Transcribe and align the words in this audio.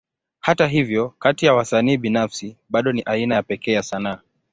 Hata 0.39 0.67
hivyo, 0.67 1.09
kati 1.19 1.45
ya 1.45 1.53
wasanii 1.53 1.97
binafsi, 1.97 2.57
bado 2.69 2.91
ni 2.91 3.01
aina 3.05 3.35
ya 3.35 3.43
pekee 3.43 3.71
ya 3.73 3.83
sanaa. 3.83 4.19